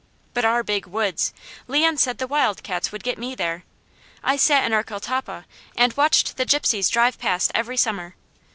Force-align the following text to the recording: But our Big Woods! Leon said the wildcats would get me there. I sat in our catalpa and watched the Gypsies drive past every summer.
But 0.33 0.45
our 0.45 0.63
Big 0.63 0.87
Woods! 0.87 1.31
Leon 1.67 1.97
said 1.97 2.17
the 2.17 2.25
wildcats 2.25 2.91
would 2.91 3.03
get 3.03 3.19
me 3.19 3.35
there. 3.35 3.65
I 4.23 4.35
sat 4.35 4.63
in 4.65 4.73
our 4.73 4.83
catalpa 4.83 5.45
and 5.77 5.93
watched 5.95 6.37
the 6.37 6.43
Gypsies 6.47 6.89
drive 6.89 7.19
past 7.19 7.51
every 7.53 7.77
summer. 7.77 8.15